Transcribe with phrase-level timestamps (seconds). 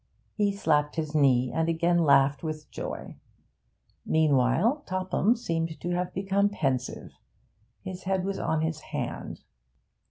[0.33, 3.17] He slapped his knee, and again laughed with joy.
[4.03, 7.11] Meanwhile Topham seemed to have become pensive,
[7.83, 9.41] his head was on his hand.